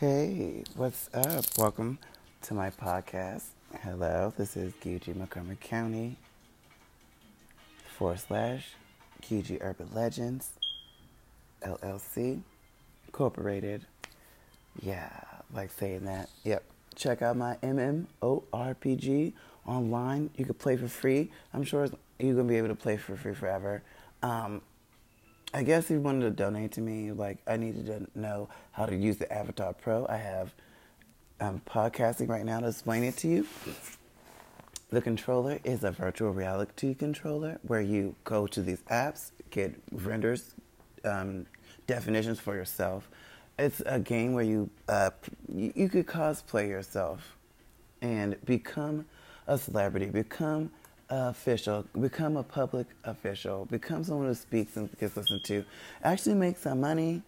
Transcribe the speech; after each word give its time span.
Hey, 0.00 0.62
what's 0.76 1.10
up? 1.12 1.44
Welcome 1.58 1.98
to 2.42 2.54
my 2.54 2.70
podcast. 2.70 3.46
Hello, 3.82 4.32
this 4.36 4.56
is 4.56 4.72
Gigi 4.80 5.12
Montgomery 5.12 5.58
County 5.60 6.14
forward 7.96 8.20
slash 8.20 8.74
Gigi 9.20 9.60
Urban 9.60 9.88
Legends 9.92 10.50
LLC 11.62 12.42
Incorporated. 13.06 13.86
Yeah, 14.80 15.10
like 15.52 15.72
saying 15.72 16.04
that. 16.04 16.30
Yep. 16.44 16.62
Check 16.94 17.20
out 17.20 17.36
my 17.36 17.56
MMORPG 17.64 19.32
online. 19.66 20.30
You 20.36 20.44
can 20.44 20.54
play 20.54 20.76
for 20.76 20.86
free. 20.86 21.32
I'm 21.52 21.64
sure 21.64 21.88
you're 22.20 22.36
gonna 22.36 22.46
be 22.46 22.54
able 22.54 22.68
to 22.68 22.76
play 22.76 22.98
for 22.98 23.16
free 23.16 23.34
forever. 23.34 23.82
Um, 24.22 24.62
I 25.54 25.62
guess 25.62 25.84
if 25.84 25.90
you 25.90 26.00
wanted 26.00 26.22
to 26.22 26.30
donate 26.30 26.72
to 26.72 26.82
me, 26.82 27.10
like 27.10 27.38
I 27.46 27.56
needed 27.56 27.86
to 27.86 28.06
know 28.18 28.50
how 28.72 28.84
to 28.84 28.94
use 28.94 29.16
the 29.16 29.32
Avatar 29.32 29.72
Pro. 29.72 30.06
I 30.08 30.16
have 30.16 30.52
I'm 31.40 31.60
podcasting 31.60 32.28
right 32.28 32.44
now 32.44 32.60
to 32.60 32.68
explain 32.68 33.02
it 33.04 33.16
to 33.18 33.28
you. 33.28 33.46
The 34.90 35.00
controller 35.00 35.58
is 35.64 35.84
a 35.84 35.90
virtual 35.90 36.32
reality 36.32 36.94
controller 36.94 37.58
where 37.62 37.80
you 37.80 38.14
go 38.24 38.46
to 38.46 38.62
these 38.62 38.82
apps, 38.90 39.30
get 39.50 39.74
renders, 39.92 40.54
um, 41.04 41.46
definitions 41.86 42.40
for 42.40 42.54
yourself. 42.54 43.08
It's 43.58 43.80
a 43.86 44.00
game 44.00 44.34
where 44.34 44.44
you, 44.44 44.68
uh, 44.88 45.10
you 45.52 45.72
you 45.74 45.88
could 45.88 46.06
cosplay 46.06 46.68
yourself 46.68 47.36
and 48.02 48.36
become 48.44 49.06
a 49.46 49.56
celebrity, 49.56 50.06
become 50.06 50.70
official, 51.10 51.84
become 51.98 52.36
a 52.36 52.42
public 52.42 52.86
official, 53.04 53.64
become 53.66 54.04
someone 54.04 54.26
who 54.26 54.34
speaks 54.34 54.76
and 54.76 54.88
gets 54.98 55.16
listened 55.16 55.44
to, 55.44 55.64
actually 56.04 56.34
make 56.34 56.56
some 56.56 56.80
money 56.80 57.22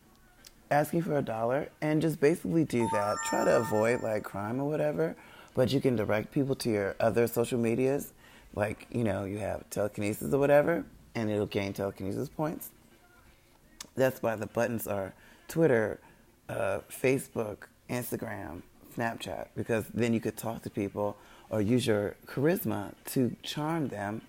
asking 0.70 1.02
for 1.02 1.18
a 1.18 1.22
dollar 1.22 1.68
and 1.80 2.00
just 2.00 2.20
basically 2.20 2.64
do 2.64 2.88
that. 2.92 3.16
Try 3.28 3.44
to 3.44 3.56
avoid 3.56 4.02
like 4.02 4.22
crime 4.22 4.60
or 4.60 4.68
whatever, 4.68 5.16
but 5.54 5.72
you 5.72 5.80
can 5.80 5.96
direct 5.96 6.30
people 6.30 6.54
to 6.56 6.70
your 6.70 6.96
other 7.00 7.26
social 7.26 7.58
medias. 7.58 8.12
Like, 8.54 8.86
you 8.90 9.04
know, 9.04 9.24
you 9.24 9.38
have 9.38 9.68
telekinesis 9.70 10.32
or 10.32 10.38
whatever, 10.38 10.84
and 11.14 11.30
it'll 11.30 11.46
gain 11.46 11.72
telekinesis 11.72 12.28
points. 12.28 12.70
That's 13.94 14.22
why 14.22 14.36
the 14.36 14.46
buttons 14.46 14.86
are 14.86 15.14
Twitter, 15.48 16.00
uh, 16.48 16.80
Facebook, 16.90 17.64
Instagram, 17.88 18.62
Snapchat, 18.96 19.48
because 19.54 19.86
then 19.94 20.12
you 20.12 20.20
could 20.20 20.36
talk 20.36 20.62
to 20.62 20.70
people 20.70 21.16
or 21.50 21.60
use 21.60 21.86
your 21.86 22.16
charisma 22.26 22.92
to 23.04 23.36
charm 23.42 23.88
them 23.88 24.22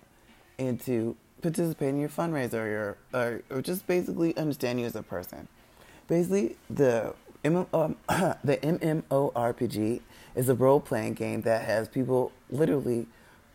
into 0.58 1.16
participating 1.40 1.96
in 1.96 2.00
your 2.00 2.08
fundraiser 2.08 2.54
or, 2.54 2.68
your, 2.68 2.96
or, 3.14 3.42
or 3.50 3.62
just 3.62 3.86
basically 3.86 4.36
understand 4.36 4.80
you 4.80 4.86
as 4.86 4.94
a 4.96 5.02
person. 5.02 5.48
Basically, 6.08 6.56
the 6.68 7.14
um, 7.44 7.66
the 8.44 8.58
MMORPG 8.62 10.00
is 10.34 10.48
a 10.48 10.54
role 10.54 10.80
playing 10.80 11.14
game 11.14 11.42
that 11.42 11.64
has 11.64 11.88
people 11.88 12.32
literally 12.50 13.06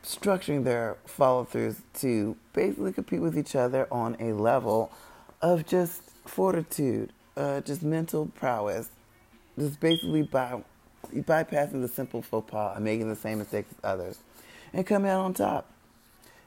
structuring 0.04 0.64
their 0.64 0.98
follow 1.06 1.45
throughs 1.45 1.82
to 1.94 2.36
basically 2.54 2.94
compete 2.94 3.22
with 3.22 3.38
each 3.38 3.56
other 3.56 3.88
on 3.92 4.16
a 4.20 4.34
level 4.34 4.92
of 5.42 5.66
just 5.66 6.02
fortitude, 6.26 7.12
uh, 7.36 7.62
just 7.62 7.84
mental 7.84 8.28
prowess, 8.28 8.90
just 9.58 9.80
basically 9.80 10.23
by 10.23 10.62
bypassing 11.14 11.81
the 11.81 11.88
simple 11.88 12.22
faux 12.22 12.50
pas 12.50 12.76
and 12.76 12.86
making 12.86 13.09
the 13.09 13.16
same 13.16 13.40
mistakes 13.40 13.70
as 13.72 13.78
others, 13.84 14.20
and 14.73 14.86
coming 14.86 15.09
out 15.09 15.22
on 15.22 15.34
top. 15.34 15.72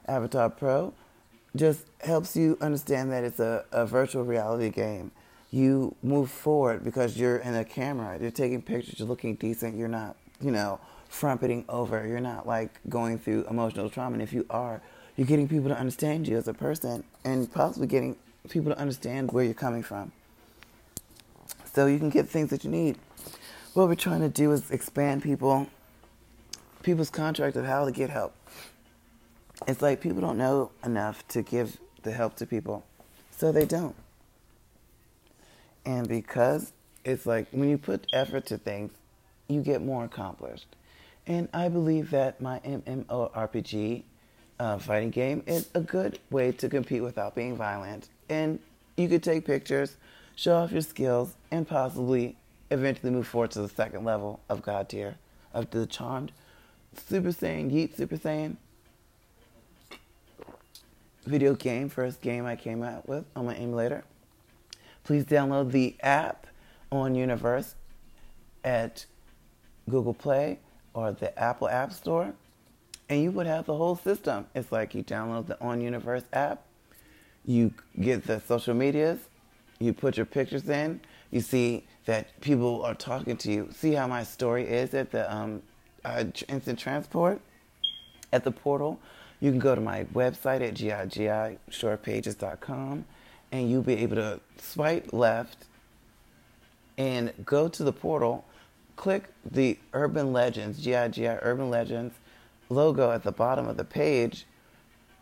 Avatar 0.07 0.51
Pro 0.51 0.93
just 1.55 1.87
helps 2.01 2.37
you 2.37 2.57
understand 2.61 3.13
that 3.13 3.25
it's 3.25 3.41
a, 3.41 3.65
a 3.73 3.87
virtual 3.87 4.25
reality 4.25 4.71
game. 4.71 5.11
You 5.51 5.95
move 6.03 6.31
forward 6.31 6.85
because 6.85 7.17
you're 7.19 7.39
in 7.39 7.55
a 7.55 7.65
camera, 7.65 8.19
you're 8.21 8.31
taking 8.31 8.63
pictures, 8.63 8.99
you're 8.99 9.09
looking 9.09 9.35
decent, 9.35 9.77
you're 9.77 9.89
not, 9.89 10.17
you 10.41 10.51
know, 10.51 10.79
frumpeting 11.11 11.65
over, 11.69 12.07
you're 12.07 12.21
not 12.21 12.47
like 12.47 12.81
going 12.89 13.19
through 13.19 13.47
emotional 13.51 13.91
trauma. 13.91 14.15
And 14.15 14.23
if 14.23 14.33
you 14.33 14.47
are, 14.49 14.81
you're 15.17 15.27
getting 15.27 15.49
people 15.49 15.69
to 15.69 15.77
understand 15.77 16.29
you 16.29 16.37
as 16.37 16.47
a 16.47 16.55
person 16.55 17.03
and 17.25 17.51
possibly 17.53 17.89
getting 17.89 18.17
people 18.49 18.73
to 18.73 18.79
understand 18.79 19.33
where 19.33 19.45
you're 19.45 19.55
coming 19.55 19.83
from. 19.83 20.13
So 21.73 21.87
you 21.87 21.99
can 21.99 22.11
get 22.11 22.29
things 22.29 22.51
that 22.51 22.65
you 22.65 22.71
need 22.71 22.97
what 23.75 23.89
we're 23.89 23.95
trying 23.95 24.21
to 24.21 24.29
do 24.29 24.53
is 24.53 24.71
expand 24.71 25.23
people 25.23 25.69
people's 26.83 27.11
contract 27.11 27.57
of 27.57 27.67
how 27.67 27.85
to 27.85 27.93
get 27.93 28.11
help. 28.11 28.35
It's 29.67 29.83
like 29.83 30.01
people 30.01 30.21
don't 30.21 30.39
know 30.39 30.71
enough 30.85 31.27
to 31.29 31.43
give 31.43 31.79
the 32.03 32.11
help 32.11 32.37
to 32.37 32.47
people, 32.47 32.85
so 33.31 33.53
they 33.53 33.67
don't. 33.67 33.95
And 35.85 36.09
because 36.09 36.73
it's 37.05 37.27
like 37.27 37.49
when 37.51 37.69
you 37.69 37.79
put 37.79 38.07
effort 38.13 38.47
to 38.47 38.59
things, 38.59 38.93
you 39.49 39.61
get 39.61 39.83
more 39.83 40.05
accomplished. 40.05 40.67
And 41.27 41.49
I 41.53 41.69
believe 41.69 42.11
that 42.11 42.41
my 42.41 42.61
MMORPG 42.61 44.03
uh, 44.59 44.79
fighting 44.79 45.11
game 45.11 45.43
is 45.47 45.69
a 45.75 45.81
good 45.81 46.19
way 46.31 46.53
to 46.53 46.69
compete 46.69 47.03
without 47.03 47.35
being 47.35 47.57
violent. 47.57 48.09
And 48.29 48.59
you 48.97 49.09
could 49.09 49.23
take 49.23 49.45
pictures, 49.45 49.97
show 50.35 50.57
off 50.57 50.73
your 50.73 50.81
skills, 50.81 51.35
and 51.51 51.69
possibly 51.69 52.37
eventually 52.71 53.11
move 53.11 53.27
forward 53.27 53.51
to 53.53 53.63
the 53.63 53.69
second 53.69 54.05
level 54.05 54.41
of 54.49 54.63
God 54.63 54.89
tier, 54.89 55.17
of 55.53 55.71
the 55.71 55.87
charmed 55.87 56.33
Super 56.97 57.29
Saiyan, 57.29 57.71
Yeet 57.71 57.97
Super 57.97 58.17
Saiyan 58.17 58.57
video 61.25 61.55
game, 61.55 61.89
first 61.89 62.21
game 62.21 62.47
I 62.47 62.57
came 62.57 62.83
out 62.83 63.09
with 63.09 63.25
on 63.37 63.47
my 63.47 63.55
emulator. 63.55 64.05
Please 65.05 65.25
download 65.25 65.71
the 65.71 65.97
app 66.01 66.47
on 66.91 67.15
Universe 67.15 67.75
at 68.65 69.07
Google 69.89 70.15
Play 70.15 70.59
or 70.95 71.13
the 71.13 71.37
Apple 71.39 71.69
App 71.69 71.93
Store, 71.93 72.35
and 73.09 73.23
you 73.23 73.31
would 73.31 73.47
have 73.47 73.67
the 73.67 73.77
whole 73.77 73.97
system. 73.97 74.47
It's 74.55 74.73
like 74.73 74.95
you 74.95 75.03
download 75.03 75.47
the 75.47 75.61
On 75.61 75.81
Universe 75.81 76.25
app, 76.33 76.65
you 77.45 77.73
get 78.01 78.27
the 78.27 78.41
social 78.41 78.75
medias, 78.75 79.21
you 79.79 79.93
put 79.93 80.17
your 80.17 80.27
pictures 80.27 80.69
in, 80.69 81.01
you 81.31 81.41
see 81.41 81.87
that 82.07 82.41
people 82.41 82.83
are 82.83 82.95
talking 82.95 83.37
to 83.39 83.53
you. 83.53 83.69
See 83.73 83.95
how 83.95 84.07
my 84.07 84.23
story 84.25 84.65
is 84.65 84.95
at 84.95 85.11
the 85.11 85.33
um, 85.33 85.63
uh, 86.05 86.25
instant 86.49 86.79
transport 86.79 87.41
at 88.33 88.45
the 88.45 88.51
portal. 88.51 88.99
You 89.41 89.51
can 89.51 89.61
go 89.61 89.75
to 89.75 89.81
my 89.81 90.05
website 90.05 90.61
at 90.61 90.75
gigishortpages.com 90.75 93.05
and 93.53 93.71
you'll 93.71 93.83
be 93.83 93.97
able 93.97 94.17
to 94.17 94.41
swipe 94.59 95.13
left 95.13 95.65
and 96.99 97.33
go 97.45 97.69
to 97.69 97.85
the 97.85 97.93
portal. 97.93 98.45
Click 98.97 99.33
the 99.51 99.79
Urban 99.95 100.33
Legends, 100.33 100.85
GIGI 100.85 101.39
Urban 101.43 101.71
Legends 101.71 102.15
logo 102.69 103.11
at 103.11 103.23
the 103.23 103.33
bottom 103.33 103.67
of 103.67 103.77
the 103.77 103.85
page 103.85 104.45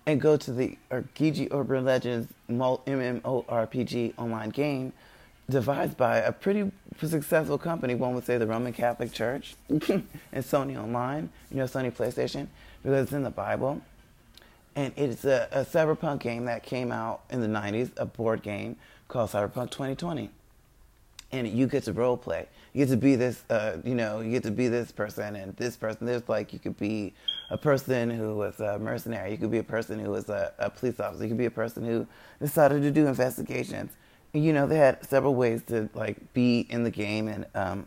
and 0.04 0.20
go 0.20 0.36
to 0.36 0.52
the 0.52 0.76
Gigi 1.14 1.48
Urban 1.52 1.84
Legends 1.84 2.32
MMORPG 2.50 4.14
online 4.18 4.50
game 4.50 4.92
devised 5.50 5.96
by 5.96 6.18
a 6.18 6.32
pretty 6.32 6.70
successful 7.00 7.58
company. 7.58 7.94
One 7.94 8.14
would 8.14 8.24
say 8.24 8.38
the 8.38 8.46
Roman 8.46 8.72
Catholic 8.72 9.12
Church 9.12 9.54
and 9.68 9.80
Sony 10.34 10.80
Online, 10.80 11.30
you 11.50 11.56
know, 11.56 11.64
Sony 11.64 11.92
PlayStation, 11.92 12.48
because 12.82 13.04
it's 13.04 13.12
in 13.12 13.22
the 13.22 13.30
Bible. 13.30 13.80
And 14.76 14.92
it's 14.96 15.24
a, 15.24 15.48
a 15.50 15.64
cyberpunk 15.64 16.20
game 16.20 16.44
that 16.44 16.62
came 16.62 16.92
out 16.92 17.22
in 17.30 17.40
the 17.40 17.46
90s, 17.46 17.90
a 17.96 18.04
board 18.04 18.42
game 18.42 18.76
called 19.08 19.30
Cyberpunk 19.30 19.70
2020. 19.70 20.30
And 21.32 21.48
you 21.48 21.66
get 21.66 21.84
to 21.84 21.92
role 21.92 22.16
play. 22.16 22.46
You 22.72 22.84
get 22.84 22.92
to 22.92 22.96
be 22.96 23.16
this, 23.16 23.42
uh, 23.50 23.78
you 23.84 23.94
know, 23.94 24.20
you 24.20 24.30
get 24.30 24.44
to 24.44 24.50
be 24.50 24.68
this 24.68 24.92
person 24.92 25.36
and 25.36 25.56
this 25.56 25.76
person. 25.76 26.06
There's 26.06 26.28
like, 26.28 26.52
you 26.52 26.58
could 26.58 26.78
be 26.78 27.12
a 27.50 27.58
person 27.58 28.08
who 28.10 28.36
was 28.36 28.60
a 28.60 28.78
mercenary. 28.78 29.32
You 29.32 29.36
could 29.36 29.50
be 29.50 29.58
a 29.58 29.64
person 29.64 29.98
who 29.98 30.10
was 30.10 30.28
a, 30.28 30.52
a 30.58 30.70
police 30.70 31.00
officer. 31.00 31.24
You 31.24 31.30
could 31.30 31.38
be 31.38 31.46
a 31.46 31.50
person 31.50 31.84
who 31.84 32.06
decided 32.40 32.82
to 32.82 32.90
do 32.90 33.06
investigations 33.06 33.90
you 34.32 34.52
know, 34.52 34.66
they 34.66 34.76
had 34.76 35.04
several 35.06 35.34
ways 35.34 35.62
to 35.64 35.88
like 35.94 36.32
be 36.32 36.66
in 36.70 36.84
the 36.84 36.90
game, 36.90 37.28
and 37.28 37.46
um, 37.54 37.86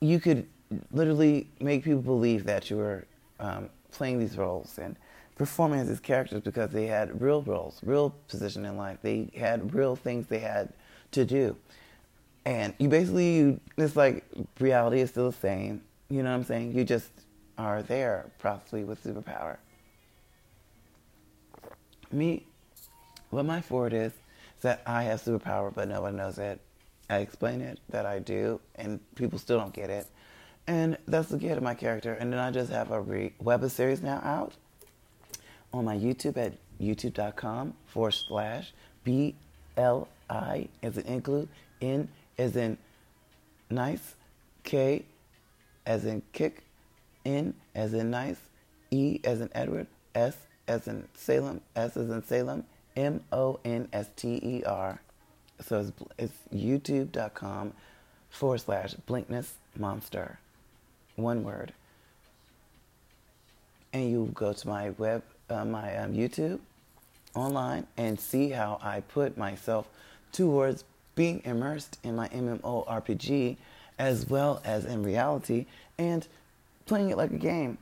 you 0.00 0.20
could 0.20 0.46
literally 0.92 1.48
make 1.60 1.84
people 1.84 2.02
believe 2.02 2.44
that 2.44 2.70
you 2.70 2.76
were 2.76 3.04
um, 3.40 3.70
playing 3.92 4.18
these 4.18 4.36
roles 4.36 4.78
and 4.78 4.96
performing 5.36 5.80
as 5.80 5.88
these 5.88 6.00
characters 6.00 6.40
because 6.40 6.70
they 6.70 6.86
had 6.86 7.20
real 7.20 7.42
roles, 7.42 7.80
real 7.84 8.10
position 8.26 8.64
in 8.64 8.76
life. 8.76 8.98
They 9.02 9.30
had 9.36 9.74
real 9.74 9.96
things 9.96 10.26
they 10.26 10.40
had 10.40 10.72
to 11.12 11.24
do, 11.24 11.56
and 12.44 12.74
you 12.78 12.88
basically, 12.88 13.36
you, 13.36 13.60
it's 13.76 13.96
like 13.96 14.24
reality 14.58 15.00
is 15.00 15.10
still 15.10 15.30
the 15.30 15.36
same. 15.36 15.82
You 16.10 16.22
know 16.22 16.30
what 16.30 16.36
I'm 16.36 16.44
saying? 16.44 16.76
You 16.76 16.84
just 16.84 17.10
are 17.58 17.82
there, 17.82 18.26
possibly 18.38 18.84
with 18.84 19.02
superpower. 19.04 19.58
Me, 22.10 22.46
what 23.30 23.44
my 23.44 23.60
forward 23.60 23.92
is 23.92 24.12
that 24.62 24.82
I 24.86 25.04
have 25.04 25.22
superpower, 25.22 25.72
but 25.74 25.88
no 25.88 26.02
one 26.02 26.16
knows 26.16 26.38
it. 26.38 26.60
I 27.10 27.18
explain 27.18 27.60
it 27.60 27.80
that 27.90 28.06
I 28.06 28.18
do, 28.18 28.60
and 28.74 29.00
people 29.14 29.38
still 29.38 29.58
don't 29.58 29.72
get 29.72 29.90
it. 29.90 30.06
And 30.66 30.98
that's 31.06 31.30
the 31.30 31.38
kid 31.38 31.56
of 31.56 31.62
my 31.62 31.74
character. 31.74 32.12
And 32.12 32.32
then 32.32 32.38
I 32.40 32.50
just 32.50 32.70
have 32.70 32.90
a 32.90 33.00
re- 33.00 33.32
web 33.40 33.68
series 33.70 34.02
now 34.02 34.20
out 34.22 34.52
on 35.72 35.84
my 35.84 35.96
YouTube 35.96 36.36
at 36.36 36.52
youtube.com 36.80 37.74
forward 37.86 38.12
slash 38.12 38.72
B 39.04 39.34
L 39.76 40.08
I 40.28 40.68
as 40.82 40.98
in 40.98 41.06
include, 41.06 41.48
N 41.80 42.08
as 42.36 42.56
in 42.56 42.76
nice, 43.70 44.14
K 44.64 45.04
as 45.86 46.04
in 46.04 46.22
kick, 46.32 46.64
N 47.24 47.54
as 47.74 47.94
in 47.94 48.10
nice, 48.10 48.38
E 48.90 49.20
as 49.24 49.40
in 49.40 49.48
Edward, 49.54 49.86
S 50.14 50.36
as 50.66 50.86
in 50.86 51.08
Salem, 51.14 51.62
S 51.74 51.96
as 51.96 52.10
in 52.10 52.22
Salem, 52.24 52.64
M 52.98 53.22
O 53.32 53.60
N 53.64 53.88
S 53.92 54.08
T 54.16 54.40
E 54.42 54.64
R. 54.64 55.00
So 55.60 55.80
it's, 55.80 55.92
it's 56.18 56.34
youtube.com 56.54 57.72
forward 58.28 58.58
slash 58.58 58.94
blinkness 59.06 59.54
monster. 59.76 60.38
One 61.16 61.44
word. 61.44 61.72
And 63.92 64.10
you 64.10 64.30
go 64.34 64.52
to 64.52 64.68
my 64.68 64.90
web, 64.90 65.22
uh, 65.48 65.64
my 65.64 65.96
um, 65.96 66.12
YouTube 66.12 66.58
online 67.34 67.86
and 67.96 68.18
see 68.18 68.50
how 68.50 68.78
I 68.82 69.00
put 69.00 69.38
myself 69.38 69.88
towards 70.32 70.84
being 71.14 71.40
immersed 71.44 71.98
in 72.02 72.16
my 72.16 72.28
MMORPG 72.28 73.56
as 73.98 74.28
well 74.28 74.60
as 74.64 74.84
in 74.84 75.02
reality 75.02 75.66
and 75.98 76.26
playing 76.86 77.10
it 77.10 77.16
like 77.16 77.30
a 77.30 77.38
game. 77.38 77.78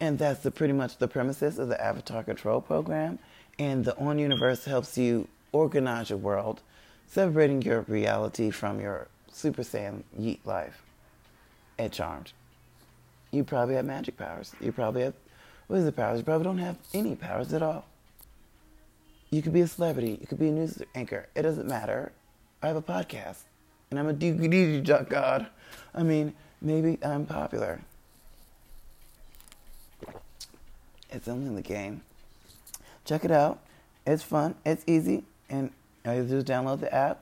And 0.00 0.18
that's 0.18 0.40
the 0.40 0.50
pretty 0.50 0.72
much 0.72 0.98
the 0.98 1.08
premises 1.08 1.58
of 1.58 1.68
the 1.68 1.82
Avatar 1.82 2.22
Control 2.22 2.60
program. 2.60 3.18
And 3.58 3.84
the 3.84 3.96
On 3.98 4.18
Universe 4.18 4.64
helps 4.64 4.96
you 4.96 5.28
organize 5.52 6.10
your 6.10 6.18
world, 6.18 6.60
separating 7.06 7.62
your 7.62 7.82
reality 7.82 8.50
from 8.50 8.80
your 8.80 9.08
Super 9.30 9.62
Saiyan 9.62 10.02
Yeet 10.18 10.38
life 10.44 10.82
at 11.78 11.92
Charmed. 11.92 12.32
You 13.30 13.44
probably 13.44 13.76
have 13.76 13.84
magic 13.84 14.16
powers. 14.16 14.52
You 14.60 14.72
probably 14.72 15.02
have 15.02 15.14
the 15.68 15.92
powers? 15.92 16.18
You 16.18 16.24
probably 16.24 16.44
don't 16.44 16.58
have 16.58 16.76
any 16.92 17.14
powers 17.14 17.52
at 17.52 17.62
all. 17.62 17.86
You 19.30 19.40
could 19.40 19.54
be 19.54 19.62
a 19.62 19.66
celebrity. 19.66 20.18
You 20.20 20.26
could 20.26 20.38
be 20.38 20.48
a 20.48 20.52
news 20.52 20.82
anchor. 20.94 21.28
It 21.34 21.42
doesn't 21.42 21.66
matter. 21.66 22.12
I 22.62 22.66
have 22.66 22.76
a 22.76 22.82
podcast, 22.82 23.38
and 23.90 23.98
I'm 23.98 24.08
a 24.08 24.14
DVD 24.14 25.08
god. 25.08 25.46
I 25.94 26.02
mean, 26.02 26.34
maybe 26.60 26.98
I'm 27.02 27.24
popular. 27.24 27.80
It's 31.10 31.28
only 31.28 31.46
in 31.46 31.54
the 31.54 31.62
game. 31.62 32.02
Check 33.04 33.24
it 33.24 33.30
out. 33.30 33.60
It's 34.06 34.22
fun. 34.22 34.54
It's 34.64 34.84
easy, 34.86 35.24
and 35.48 35.70
all 36.04 36.14
you 36.14 36.24
do 36.24 36.42
download 36.42 36.80
the 36.80 36.92
app, 36.92 37.20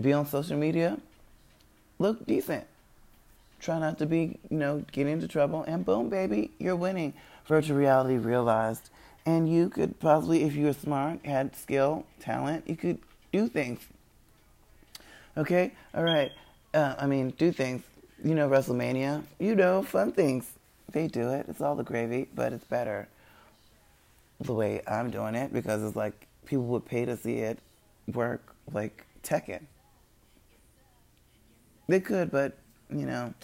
be 0.00 0.12
on 0.12 0.26
social 0.26 0.56
media, 0.56 0.98
look 1.98 2.26
decent. 2.26 2.66
Try 3.60 3.78
not 3.78 3.98
to 3.98 4.06
be, 4.06 4.38
you 4.50 4.58
know, 4.58 4.84
get 4.92 5.06
into 5.06 5.26
trouble, 5.26 5.64
and 5.66 5.84
boom, 5.84 6.08
baby, 6.10 6.50
you're 6.58 6.76
winning. 6.76 7.14
Virtual 7.46 7.76
reality 7.76 8.16
realized 8.16 8.90
and 9.26 9.50
you 9.50 9.68
could 9.68 9.98
possibly, 10.00 10.42
if 10.42 10.54
you 10.54 10.66
were 10.66 10.72
smart, 10.72 11.24
had 11.24 11.56
skill, 11.56 12.04
talent, 12.20 12.68
you 12.68 12.76
could 12.76 12.98
do 13.32 13.48
things. 13.48 13.80
Okay? 15.36 15.72
All 15.94 16.04
right. 16.04 16.30
Uh, 16.72 16.94
I 16.98 17.06
mean, 17.06 17.30
do 17.30 17.50
things. 17.50 17.82
You 18.22 18.34
know, 18.34 18.48
WrestleMania, 18.48 19.24
you 19.38 19.54
know, 19.54 19.82
fun 19.82 20.12
things. 20.12 20.50
They 20.90 21.08
do 21.08 21.30
it. 21.30 21.46
It's 21.48 21.60
all 21.60 21.74
the 21.74 21.82
gravy, 21.82 22.28
but 22.34 22.52
it's 22.52 22.64
better 22.64 23.08
the 24.40 24.54
way 24.54 24.82
I'm 24.86 25.10
doing 25.10 25.34
it 25.34 25.52
because 25.52 25.82
it's 25.82 25.96
like 25.96 26.26
people 26.44 26.64
would 26.64 26.84
pay 26.84 27.04
to 27.04 27.16
see 27.16 27.38
it 27.38 27.58
work 28.12 28.54
like 28.72 29.06
Tekken. 29.22 29.62
They 31.86 32.00
could, 32.00 32.30
but, 32.30 32.58
you 32.90 33.06
know, 33.06 33.34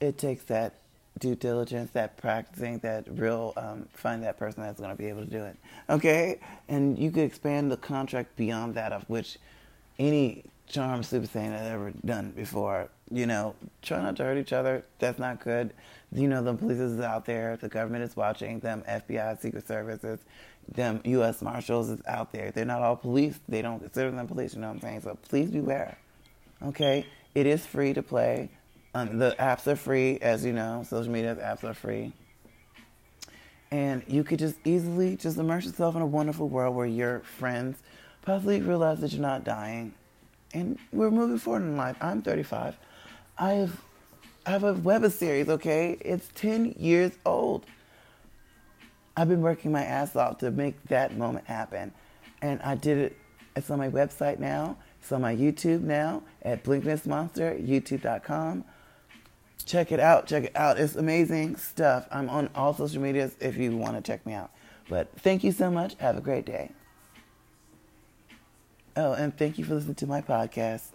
it 0.00 0.18
takes 0.18 0.44
that 0.44 0.74
due 1.18 1.36
diligence, 1.36 1.90
that 1.92 2.16
practicing, 2.16 2.78
that 2.80 3.06
real 3.08 3.52
um, 3.56 3.88
find 3.92 4.22
that 4.24 4.36
person 4.36 4.62
that's 4.62 4.80
going 4.80 4.90
to 4.90 4.96
be 4.96 5.06
able 5.06 5.24
to 5.24 5.30
do 5.30 5.44
it. 5.44 5.56
Okay, 5.88 6.40
and 6.68 6.98
you 6.98 7.10
could 7.10 7.22
expand 7.22 7.70
the 7.70 7.76
contract 7.76 8.34
beyond 8.36 8.74
that 8.74 8.92
of 8.92 9.04
which 9.08 9.38
any 9.98 10.44
charm 10.68 11.02
super 11.02 11.26
saiyan 11.26 11.52
has 11.52 11.70
ever 11.70 11.92
done 12.04 12.32
before. 12.32 12.88
You 13.10 13.26
know, 13.26 13.54
try 13.82 14.02
not 14.02 14.16
to 14.16 14.24
hurt 14.24 14.38
each 14.38 14.52
other. 14.52 14.84
That's 14.98 15.18
not 15.18 15.40
good. 15.42 15.72
You 16.12 16.28
know, 16.28 16.42
the 16.42 16.54
police 16.54 16.78
is 16.78 17.00
out 17.00 17.24
there. 17.26 17.56
The 17.56 17.68
government 17.68 18.04
is 18.04 18.16
watching 18.16 18.60
them. 18.60 18.82
FBI, 18.88 19.40
Secret 19.40 19.66
Services, 19.66 20.20
them 20.68 21.00
U.S. 21.04 21.42
Marshals 21.42 21.90
is 21.90 22.00
out 22.06 22.32
there. 22.32 22.50
They're 22.50 22.64
not 22.64 22.82
all 22.82 22.96
police. 22.96 23.38
They 23.48 23.62
don't 23.62 23.80
consider 23.80 24.10
them 24.10 24.26
police. 24.26 24.54
You 24.54 24.60
know 24.60 24.68
what 24.68 24.76
I'm 24.76 24.80
saying? 24.80 25.00
So 25.02 25.18
please 25.28 25.50
beware. 25.50 25.98
Okay, 26.62 27.06
it 27.34 27.46
is 27.46 27.66
free 27.66 27.92
to 27.92 28.02
play. 28.02 28.48
Um, 28.94 29.18
the 29.18 29.34
apps 29.38 29.66
are 29.66 29.76
free, 29.76 30.18
as 30.22 30.44
you 30.44 30.52
know. 30.52 30.84
Social 30.88 31.12
media 31.12 31.34
apps 31.36 31.64
are 31.64 31.74
free. 31.74 32.12
And 33.70 34.04
you 34.06 34.22
could 34.22 34.38
just 34.38 34.56
easily 34.64 35.16
just 35.16 35.36
immerse 35.36 35.66
yourself 35.66 35.96
in 35.96 36.02
a 36.02 36.06
wonderful 36.06 36.48
world 36.48 36.76
where 36.76 36.86
your 36.86 37.20
friends 37.20 37.78
possibly 38.22 38.60
realize 38.62 39.00
that 39.00 39.12
you're 39.12 39.20
not 39.20 39.42
dying. 39.42 39.92
And 40.54 40.78
we're 40.92 41.10
moving 41.10 41.38
forward 41.38 41.62
in 41.62 41.76
life. 41.76 41.96
I'm 42.00 42.22
35. 42.22 42.76
I 43.36 43.50
have, 43.50 43.80
I 44.46 44.50
have 44.50 44.64
a 44.64 44.72
web 44.74 45.10
series, 45.10 45.48
okay? 45.48 45.98
It's 46.00 46.28
10 46.36 46.76
years 46.78 47.12
old. 47.26 47.66
I've 49.16 49.28
been 49.28 49.42
working 49.42 49.72
my 49.72 49.82
ass 49.82 50.16
off 50.16 50.38
to 50.38 50.50
make 50.50 50.82
that 50.84 51.16
moment 51.16 51.46
happen. 51.46 51.92
And 52.40 52.62
I 52.62 52.76
did 52.76 52.98
it. 52.98 53.18
It's 53.56 53.70
on 53.70 53.78
my 53.78 53.88
website 53.88 54.38
now. 54.38 54.76
It's 55.00 55.12
on 55.12 55.20
my 55.20 55.34
YouTube 55.34 55.82
now 55.82 56.22
at 56.42 56.64
Blinkness 56.64 57.04
Monster, 57.04 57.56
youtube.com. 57.60 58.64
Check 59.64 59.92
it 59.92 60.00
out. 60.00 60.26
Check 60.26 60.44
it 60.44 60.56
out. 60.56 60.78
It's 60.78 60.96
amazing 60.96 61.56
stuff. 61.56 62.06
I'm 62.10 62.28
on 62.28 62.50
all 62.54 62.74
social 62.74 63.02
medias 63.02 63.34
if 63.40 63.56
you 63.56 63.76
want 63.76 63.96
to 63.96 64.02
check 64.02 64.24
me 64.26 64.34
out. 64.34 64.50
But 64.88 65.08
thank 65.18 65.44
you 65.44 65.52
so 65.52 65.70
much. 65.70 65.94
Have 65.98 66.16
a 66.16 66.20
great 66.20 66.44
day. 66.44 66.70
Oh, 68.96 69.12
and 69.12 69.36
thank 69.36 69.58
you 69.58 69.64
for 69.64 69.74
listening 69.74 69.96
to 69.96 70.06
my 70.06 70.20
podcast. 70.20 70.90